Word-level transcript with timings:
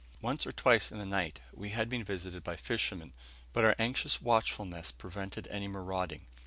Once 0.19 0.47
or 0.47 0.51
twice 0.51 0.91
in 0.91 0.97
the 0.97 1.05
night 1.05 1.41
we 1.53 1.69
had 1.69 1.87
been 1.87 2.03
visited 2.03 2.43
by 2.43 2.55
fishermen, 2.55 3.13
but 3.53 3.63
our 3.63 3.75
anxious 3.77 4.19
watchfulness 4.19 4.91
prevented 4.91 5.47
any 5.51 5.67
marauding. 5.67 6.25